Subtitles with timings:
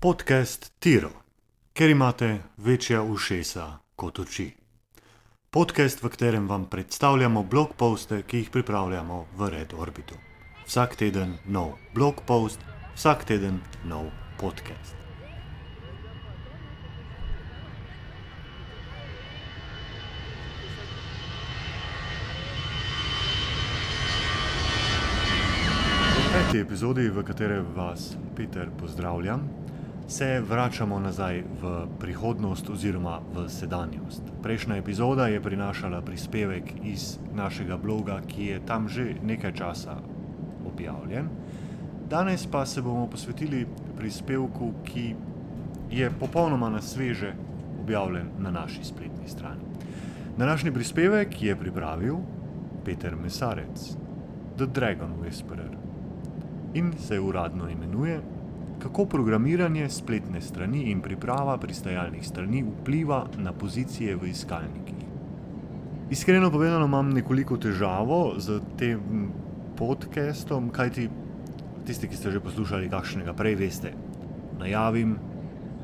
[0.00, 1.10] Podcast Tiro,
[1.72, 4.46] ker imate večja ušesa kot oči.
[5.50, 10.14] Podcast, v katerem vam predstavljamo blog poste, ki jih pripravljamo v Red Orbitu.
[10.64, 14.08] Vsak teden nov blog post, vsak teden nov
[14.40, 14.96] podcast.
[26.16, 29.59] V peti epizodi, v kateri vas Peter pozdravljam,
[30.10, 34.22] se vračamo nazaj v prihodnost oziroma v sedanjost.
[34.42, 39.94] Prejšnja epizoda je prinašala prispevek iz našega bloga, ki je tam že nekaj časa
[40.66, 41.28] objavljen.
[42.10, 45.14] Danes pa se bomo posvetili prispevku, ki
[45.90, 47.32] je popolnoma na sveže
[47.82, 49.62] objavljen na naši spletni strani.
[50.38, 52.16] Današnji prispevek je pripravil
[52.84, 53.94] Peter Mesarec,
[54.56, 55.76] The Dragon Whisperer,
[56.74, 58.20] in se uradno imenuje
[58.80, 65.04] Kako programiranje spletne strani in priprava pristajalnih strani vpliva na pozicije v iskalnikih.
[66.10, 69.28] Iskreno povedano, imam nekoliko težavo z tem
[69.76, 71.08] podcastom, kajti
[71.86, 73.92] tisti, ki ste že poslušali kakšnega prej, veste,
[74.58, 75.14] najavim,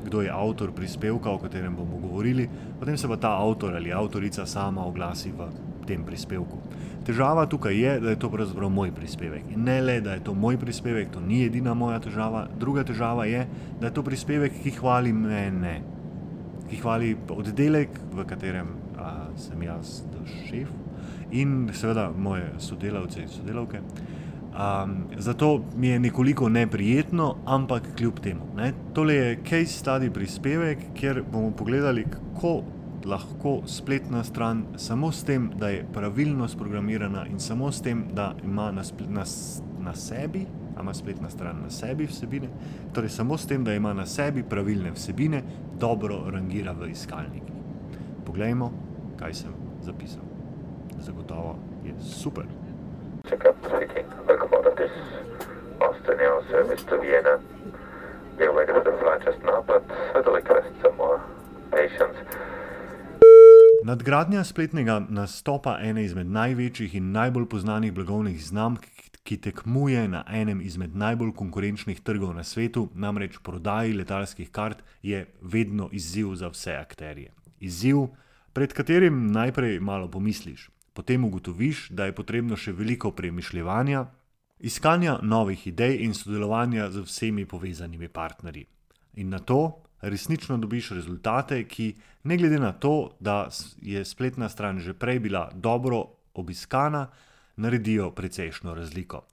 [0.05, 4.45] kdo je avtor prispevka, o katerem bomo govorili, potem se pa ta avtor ali avtorica
[4.45, 6.59] sama oglasi v tem prispevku.
[7.07, 9.51] Težava tukaj je, da je to pravzaprav moj prispevek.
[9.55, 12.47] In ne le, da je to moj prispevek, to ni edina moja težava.
[12.59, 13.45] Druga težava je,
[13.79, 15.77] da je to prispevek, ki hvali mene,
[16.67, 20.01] ki hvali oddelek, v katerem a, sem jaz
[20.49, 20.67] šef
[21.31, 23.81] in seveda moje sodelavce in sodelavke.
[24.57, 28.47] Um, zato mi je nekoliko neprijetno, ampak kljub temu.
[28.55, 32.63] Ne, tole je case study prispevek, kjer bomo pogledali, kako
[33.05, 38.33] lahko spletna stran samo s tem, da je pravilno sprogramirana in samo s tem, da
[38.43, 39.23] ima na, na,
[39.79, 40.45] na sebi,
[40.81, 42.47] ima spletna stran na sebi vsebine,
[42.93, 45.43] torej samo s tem, da ima na sebi pravilne vsebine,
[45.79, 47.55] dobro rangira v iskalnikih.
[48.25, 48.71] Poglejmo,
[49.19, 50.23] kaj sem zapisal.
[50.99, 52.43] Zagotovo je super.
[53.29, 54.05] Check up speaking.
[54.27, 54.91] Locomotive
[55.79, 57.39] Austin Air Service to Vienna.
[58.37, 59.83] We are waiting for the flight just now, but
[60.15, 61.21] I'd request some more
[61.71, 62.17] patience.
[63.87, 68.83] Nadgradnja spletnega nastopa ene izmed največjih in najbolj znanih blagovnih znamk,
[69.23, 75.23] ki tekmuje na enem izmed najbolj konkurenčnih trgov na svetu, namreč prodaji letalskih kart, je
[75.41, 77.31] vedno izziv za vse akterje.
[77.59, 78.09] Izziv,
[78.53, 84.05] pred katerim najprej malo pomisliš, potem ugotoviš, da je potrebno še veliko premišljevanja,
[84.59, 88.67] iskanja novih idej in sodelovanja z vsemi povezanimi partnerji.
[89.23, 93.49] In na to resnično dobiš rezultate, ki, ne glede na to, da
[93.81, 96.03] je spletna stran že prej bila dobro
[96.33, 97.07] obiskana,
[97.55, 99.25] naredijo precejšno razliko.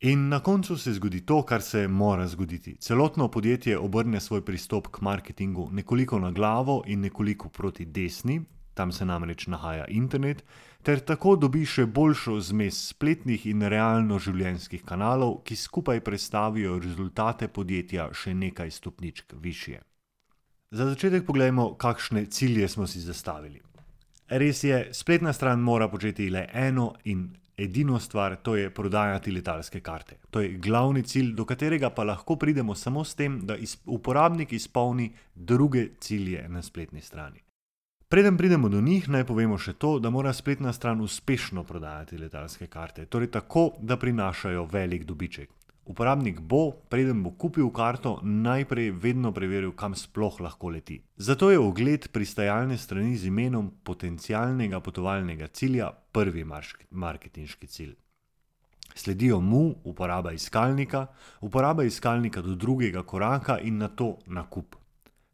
[0.00, 2.76] In na koncu se zgodi to, kar se mora zgoditi.
[2.80, 8.92] Celotno podjetje obrne svoj pristop k marketingu nekoliko na glavo in nekoliko proti desni, tam
[8.92, 10.44] se namreč nahaja internet,
[10.82, 17.48] ter tako dobi še boljšo zmes spletnih in realno življenjskih kanalov, ki skupaj predstavijo rezultate
[17.48, 19.80] podjetja še nekaj stopničk više.
[20.70, 23.60] Za začetek pogledajmo, kakšne cilje smo si zastavili.
[24.28, 29.80] Res je, spletna stran mora početi le eno in edino stvar, to je prodajati letalske
[29.80, 30.18] karte.
[30.30, 33.56] To je glavni cilj, do katerega pa lahko pridemo samo s tem, da
[33.86, 37.40] uporabnik izpolni druge cilje na spletni strani.
[38.08, 42.66] Preden pridemo do njih, naj povemo še to, da mora spletna stran uspešno prodajati letalske
[42.66, 45.57] karte, torej tako, da prinašajo velik dobiček.
[45.88, 50.98] Uporabnik bo, preden bo kupil karto, najprej vedno preveril, kam sploh lahko leti.
[51.16, 56.44] Zato je ogled pristajalne strani z imenom potencialnega potovalnega cilja prvi
[56.90, 57.96] marketinški cilj.
[58.94, 61.06] Sledijo mu uporaba iskalnika,
[61.40, 64.76] uporaba iskalnika do drugega koraka in na to nakup.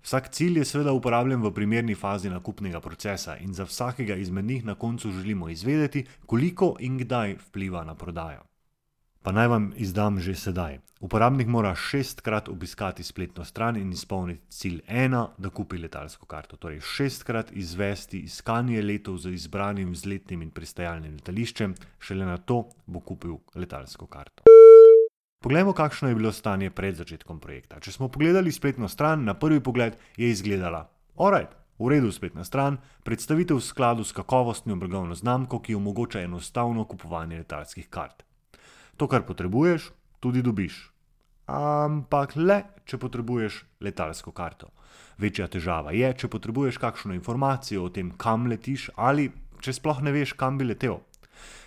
[0.04, 4.64] Vsak cilj je seveda uporabljen v primerni fazi nakupnega procesa in za vsakega izmed njih
[4.64, 8.53] na koncu želimo izvedeti, koliko in kdaj vpliva na prodajo.
[9.24, 10.78] Pa naj vam izdam že sedaj.
[11.00, 16.56] Uporabnik mora šestkrat obiskati spletno stran in izpolniti cilj ena, da kupi letalsko karto.
[16.56, 23.00] Torej šestkrat izvesti iskanje letov z izbranim vzletnim in pristajalnim letališčem, šele na to bo
[23.00, 24.44] kupil letalsko karto.
[25.40, 27.80] Poglejmo, kakšno je bilo stanje pred začetkom projekta.
[27.80, 30.84] Če smo pogledali spletno stran, na prvi pogled je izgledala:
[31.16, 32.76] Alright, v redu spletna stran,
[33.08, 38.20] predstavitev v skladu s kakovostno blagovno znamko, ki omogoča enostavno kupovanje letalskih kart.
[38.96, 40.90] To, kar potrebuješ, tudi dobiš.
[41.50, 44.70] Ampak le, če potrebuješ letalsko karto.
[45.20, 49.28] Večja težava je, če potrebuješ kakšno informacijo o tem, kam letiš, ali
[49.60, 51.00] če sploh ne veš, kam bi letel.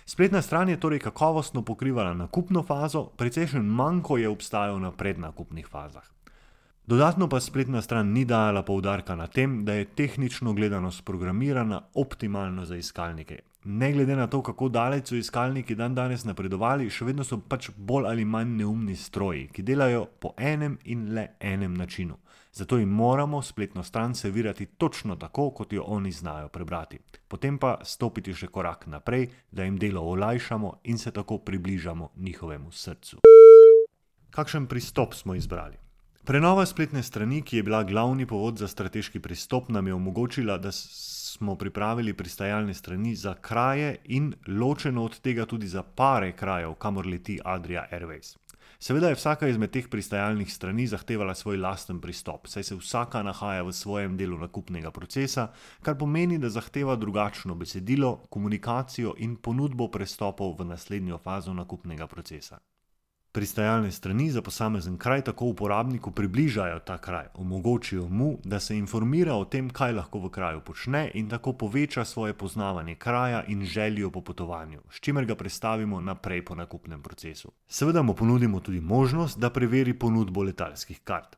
[0.08, 6.06] Spletna stran je torej kakovostno pokrivala nakupno fazo, precejšen manjko je obstajal na prednakupnih fazah.
[6.88, 12.64] Dodatno pa spletna stran ni dajala poudarka na tem, da je tehnično gledano sprogramirana optimalno
[12.64, 13.42] za iskalnike.
[13.70, 17.66] Ne glede na to, kako daleč so iskalniki dan danes napredovali, še vedno so pač
[17.76, 22.16] bolj ali manj neumni stroji, ki delajo po enem in le enem načinu.
[22.56, 26.98] Zato jim moramo spletno stran servirati točno tako, kot jo oni znajo prebrati.
[27.28, 32.72] Potem pa stopiti še korak naprej, da jim delo olajšamo in se tako približamo njihovemu
[32.72, 33.20] srcu.
[34.30, 35.76] Kakšen pristop smo izbrali?
[36.28, 40.72] Prenova spletne strani, ki je bila glavni povod za strateški pristop, nam je omogočila, da
[40.72, 47.06] smo pripravili pristajalne strani za kraje in ločeno od tega tudi za pare krajev, kamor
[47.06, 48.36] leti Adria Airways.
[48.78, 53.62] Seveda je vsaka izmed teh pristajalnih strani zahtevala svoj lasten pristop, saj se vsaka nahaja
[53.62, 55.48] v svojem delu nakupnega procesa,
[55.82, 62.60] kar pomeni, da zahteva drugačno besedilo, komunikacijo in ponudbo prestopov v naslednjo fazo nakupnega procesa.
[63.32, 69.34] Pristajalne strani za posamezen kraj tako uporabniku približajo ta kraj, omogočijo mu, da se informira
[69.34, 74.10] o tem, kaj lahko v kraju počne in tako poveča svoje poznavanje kraja in željo
[74.10, 77.52] po potovanju, s čimer ga predstavimo naprej po nakupnem procesu.
[77.68, 81.36] Seveda mu ponudimo tudi možnost, da preveri ponudbo letalskih kart.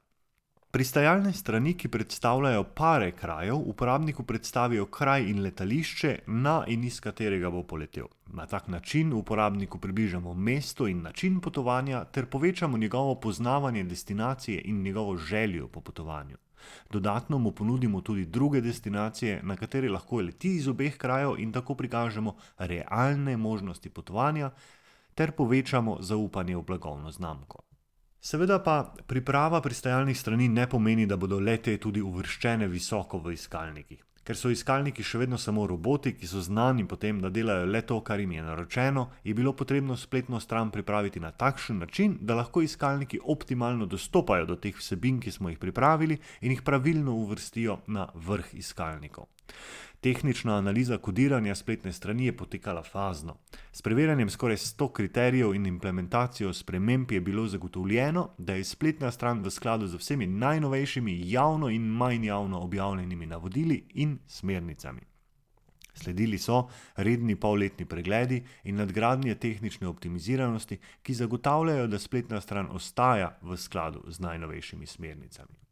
[0.70, 7.50] Pristajalne strani, ki predstavljajo pare krajev, uporabniku predstavijo kraj in letališče, na in iz katerega
[7.50, 8.04] bo poletel.
[8.26, 14.82] Na tak način uporabniku približamo mesto in način potovanja ter povečamo njegovo poznavanje destinacije in
[14.82, 16.36] njegovo željo po potovanju.
[16.90, 21.74] Dodatno mu ponudimo tudi druge destinacije, na katere lahko leti iz obeh krajev in tako
[21.74, 24.50] prikažemo realne možnosti potovanja
[25.14, 27.69] ter povečamo zaupanje v blagovno znamko.
[28.20, 34.02] Seveda pa priprava pristajalnih strani ne pomeni, da bodo lete tudi uvrščene visoko v iskalnikih.
[34.20, 37.80] Ker so iskalniki še vedno samo roboti, ki so znani po tem, da delajo le
[37.88, 42.36] to, kar jim je naročeno, je bilo potrebno spletno stran pripraviti na takšen način, da
[42.36, 47.80] lahko iskalniki optimalno dostopajo do teh vsebin, ki smo jih pripravili, in jih pravilno uvrstijo
[47.86, 49.32] na vrh iskalnikov.
[50.00, 53.36] Tehnična analiza kodiranja spletne strani je potekala fazno.
[53.72, 59.42] S preverjanjem skoraj 100 kriterijev in implementacijo sprememb je bilo zagotovljeno, da je spletna stran
[59.42, 65.00] v skladu z vsemi najnovejšimi javno in manj javno objavljenimi navodili in smernicami.
[65.94, 73.38] Sledili so redni polletni pregledi in nadgradnje tehnične optimiziranosti, ki zagotavljajo, da spletna stran ostaja
[73.42, 75.69] v skladu z najnovejšimi smernicami.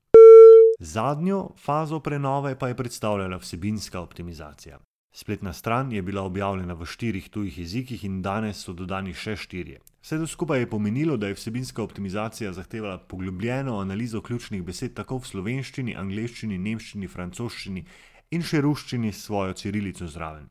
[0.78, 4.78] Zadnjo fazo prenove pa je predstavljala vsebinska optimizacija.
[5.12, 9.80] Spletna stran je bila objavljena v štirih tujih jezikih in danes so dodani še štirje.
[10.02, 15.18] Vse to skupaj je pomenilo, da je vsebinska optimizacija zahtevala poglobljeno analizo ključnih besed tako
[15.18, 17.84] v slovenščini, angleščini, nemščini, francoščini
[18.30, 20.46] in še ruščini s svojo cirilico zraven.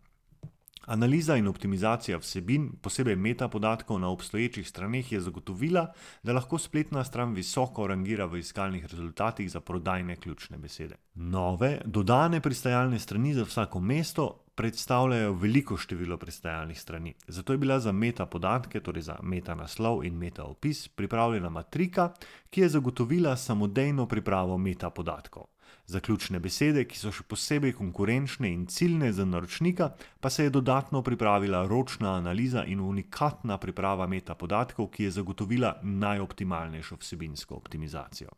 [0.88, 5.92] Analiza in optimizacija vsebin, posebej metapodatkov na obstoječih straneh, je zagotovila,
[6.24, 10.96] da lahko spletna stran visoko rangira v iskalnih rezultatih za prodajne ključne besede.
[11.16, 17.14] Nove, dodane pristajalne strani za vsako mesto predstavljajo veliko število pristajalnih strani.
[17.28, 22.14] Zato je bila za metapodatke, torej za metanaslov in metaopis, pripravljena matrika,
[22.50, 25.44] ki je zagotovila samodejno pripravo metapodatkov.
[25.86, 30.50] Za ključne besede, ki so še posebej konkurenčne in ciljne za naročnika, pa se je
[30.50, 38.30] dodatno pripravila ročna analiza in unikatna priprava metapodatkov, ki je zagotovila najoptimalnejšo vsebinsko optimizacijo.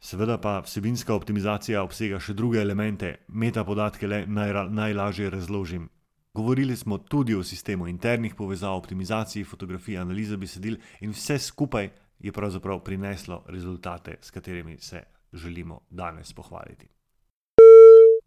[0.00, 5.88] Seveda pa vsebinska optimizacija obsega še druge elemente, metapodatke le najra, najlažje razložim.
[6.34, 12.32] Govorili smo tudi o sistemu internih povezav, optimizaciji fotografij, analize besedil in vse skupaj je
[12.32, 16.88] pravzaprav prineslo rezultate, s katerimi se želimo danes pohvaliti.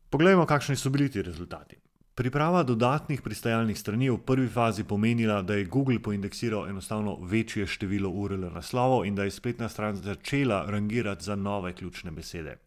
[0.09, 1.77] Poglejmo, kakšni so bili ti rezultati.
[2.15, 7.65] Priprava dodatnih pristajalnih strani je v prvi fazi pomenila, da je Google poindeksiral enostavno večje
[7.67, 12.57] število URL naslovov in da je spletna stran začela rangirati za nove ključne besede.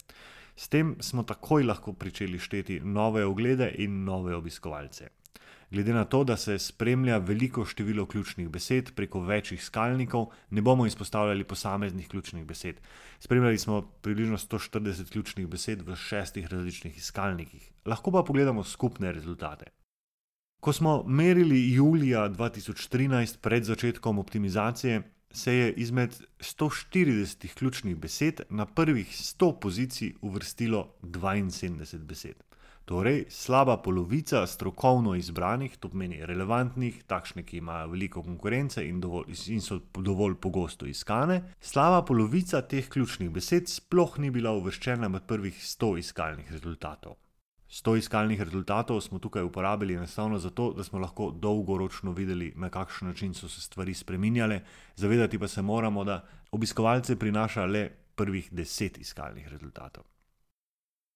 [0.56, 5.08] S tem smo takoj lahko pričeli šteti nove oglede in nove obiskovalce.
[5.70, 10.86] Glede na to, da se spremlja veliko število ključnih besed preko večjih skalnikov, ne bomo
[10.86, 12.80] izpostavljali posameznih ključnih besed.
[13.18, 17.72] Spremljali smo približno 140 ključnih besed v šestih različnih iskalnikih.
[17.86, 19.66] Lahko pa pogledamo skupne rezultate.
[20.60, 28.66] Ko smo merili julija 2013 pred začetkom optimizacije, se je izmed 140 ključnih besed na
[28.66, 32.34] prvih 100 pozicij uvrstilo 72 besed.
[32.84, 39.32] Torej, slaba polovica strokovno izbranih, to pomeni relevantnih, takšne, ki imajo veliko konkurence in, dovolj,
[39.48, 45.24] in so dovolj pogosto iskane, slaba polovica teh ključnih besed sploh ni bila uvrščena med
[45.24, 47.16] prvih 100 iskalnih rezultatov.
[47.72, 53.08] 100 iskalnih rezultatov smo tukaj uporabili enostavno zato, da smo lahko dolgoročno videli, na kakšen
[53.08, 54.60] način so se stvari spreminjale,
[54.96, 56.20] zavedati pa se moramo, da
[56.52, 60.04] obiskovalce prinaša le prvih deset iskalnih rezultatov.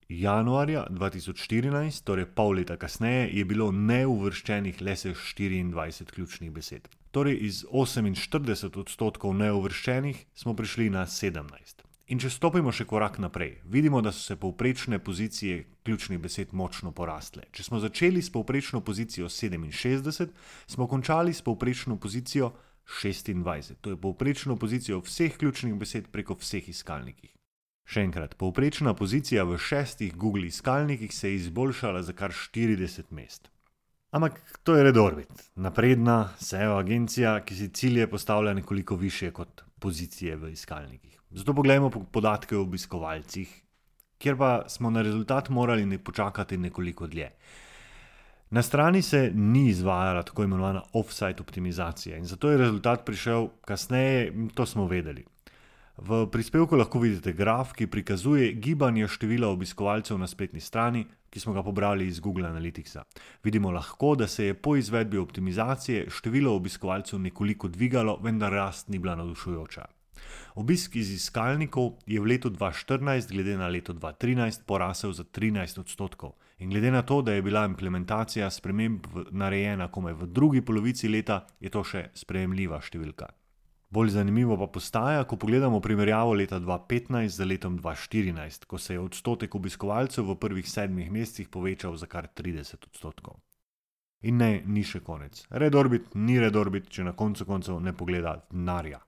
[0.08, 6.88] Januarja 2014, torej pol leta kasneje, je bilo neuvrščenih le še 24 ključnih besed.
[7.12, 11.84] Torej iz 48 odstotkov neuvrščenih smo prišli na 17.
[12.08, 16.96] In če stopimo še korak naprej, vidimo, da so se povprečne pozicije ključnih besed močno
[16.96, 17.44] porastle.
[17.52, 20.32] Če smo začeli s povprečno pozicijo 67,
[20.64, 22.54] smo končali s povprečno pozicijo
[22.88, 23.82] 26.
[23.84, 27.28] To je povprečno pozicijo vseh ključnih besed preko vseh iskalnikov.
[27.88, 33.48] Še enkrat, povprečna pozicija v šestih Google iskalnikih se je izboljšala za kar 40 mest.
[34.12, 40.36] Ampak to je Redorbit, napredna SEO agencija, ki si cilje postavlja nekoliko više kot pozicije
[40.36, 41.16] v iskalnikih.
[41.30, 43.56] Zato pogledajmo podatke o obiskovalcih,
[44.18, 47.30] kjer pa smo na rezultat morali ne počakati nekoliko dlje.
[48.50, 54.32] Na strani se ni izvajala tako imenovana offsite optimizacija in zato je rezultat prišel kasneje,
[54.54, 55.24] to smo vedeli.
[55.98, 61.52] V prispevku lahko vidite graf, ki prikazuje gibanje števila obiskovalcev na spletni strani, ki smo
[61.52, 63.02] ga pobrali iz Google Analyticsa.
[63.44, 68.98] Vidimo lahko, da se je po izvedbi optimizacije število obiskovalcev nekoliko dvigalo, vendar rast ni
[68.98, 69.86] bila navdušujoča.
[70.54, 76.32] Obisk iz iskalnikov je v letu 2014, glede na leto 2013, porasel za 13 odstotkov.
[76.58, 81.46] In glede na to, da je bila implementacija sprememb narejena komaj v drugi polovici leta,
[81.60, 83.30] je to še sprejemljiva številka.
[83.90, 89.00] Bolj zanimivo pa postaja, ko pogledamo primerjavo leta 2015 z letom 2014, ko se je
[89.00, 93.40] odstotek obiskovalcev v prvih sedmih mesecih povečal za kar 30 odstotkov.
[94.22, 95.40] In ne, ni še konec.
[95.50, 99.00] Redorbit ni redorbit, če na koncu koncev ne pogleda denarja.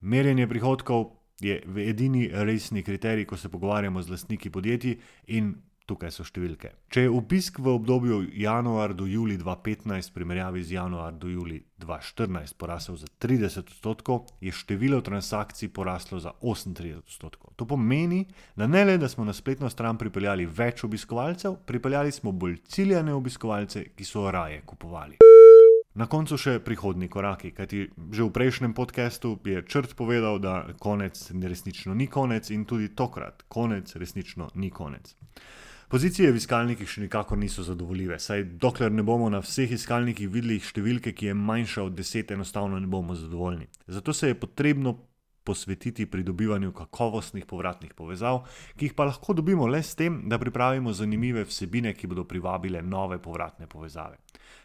[0.00, 1.08] Merjenje prihodkov
[1.40, 5.54] je edini resni kriterij, ko se pogovarjamo z lastniki podjetij in
[5.90, 6.72] tukaj so številke.
[6.92, 11.58] Če je obisk v obdobju januar do juli 2015 v primerjavi z januar do juli
[11.82, 17.54] 2014 porasel za 30 odstotkov, je število transakcij poraslo za 38 odstotkov.
[17.56, 22.32] To pomeni, da ne le, da smo na spletno stran pripeljali več obiskovalcev, pripeljali smo
[22.32, 25.20] bolj ciljane obiskovalce, ki so raje kupovali.
[25.98, 27.80] Na koncu še prihodni koraki, kajti
[28.14, 33.42] že v prejšnjem podkastu je črt povedal, da konec resnično ni konec in tudi tokrat
[33.50, 35.16] konec resnično ni konec.
[35.90, 40.60] Pozicije v iskalnikih še nikakor niso zadovoljive, saj dokler ne bomo na vseh iskalnikih videli
[40.62, 43.66] številke, ki je manjša od 10, enostavno ne bomo zadovoljni.
[43.90, 44.92] Zato se je potrebno
[45.44, 48.42] posvetiti pridobivanju kakovostnih povratnih povezav,
[48.76, 52.82] ki jih pa lahko dobimo le s tem, da pripravimo zanimive vsebine, ki bodo privabile
[52.82, 54.18] nove povratne povezave.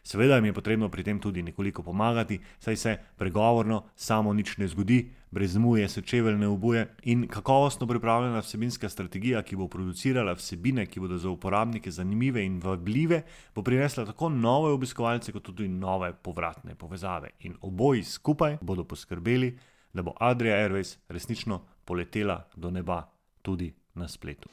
[0.03, 4.67] Seveda jim je potrebno pri tem tudi nekoliko pomagati, saj se pregovorno samo nič ne
[4.67, 4.99] zgodi,
[5.31, 10.85] brez muje se čevelj ne obuje in kakovostno pripravljena vsebinska strategija, ki bo producirala vsebine,
[10.85, 13.23] ki bodo za uporabnike zanimive in vabljive,
[13.55, 17.29] bo prinesla tako nove obiskovalce, kot tudi nove povratne povezave.
[17.39, 19.57] In oboji skupaj bodo poskrbeli,
[19.95, 23.03] da bo Adria Airways resnično poletela do neba
[23.41, 24.49] tudi na spletu.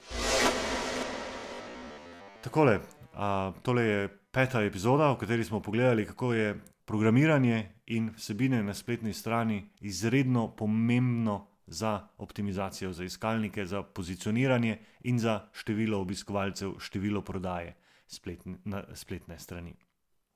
[2.42, 2.78] Takole,
[3.14, 8.74] a, tole je peta epizoda, v kateri smo pogledali, kako je programiranje in vsebine na
[8.74, 17.22] spletni strani izredno pomembno za optimizacijo, za iskalnike, za pozicioniranje in za število obiskovalcev, število
[17.22, 17.74] prodaje
[18.06, 19.74] spletne, na spletne strani.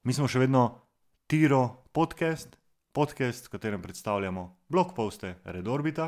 [0.03, 0.81] Mi smo še vedno
[1.27, 2.57] Tiro podcast,
[2.97, 6.07] podcast, v katerem predstavljamo blog poste Redorbita,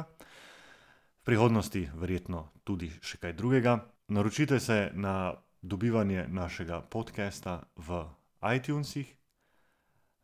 [1.21, 3.75] v prihodnosti verjetno tudi še kaj drugega.
[4.09, 8.07] Naročite se na dobivanje našega podcasta v
[8.57, 9.11] iTunesih,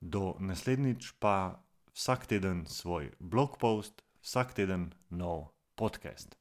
[0.00, 1.60] do naslednjič pa
[1.92, 6.32] vsak teden svoj blog post, vsak teden nov podcast.